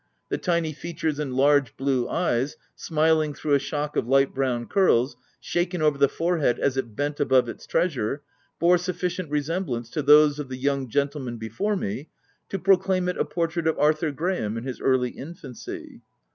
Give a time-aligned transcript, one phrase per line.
[0.29, 5.15] The tiny features and large, blue eyes, smiling through a shock of light brown curls,
[5.39, 8.23] shaken over the forehead as it bent above its treasure,
[8.59, 12.09] bore sufficient resemblance to those of the young gentleman before me,
[12.49, 16.01] to proclaim it a portrait of Arthur Graham in his early in fancy.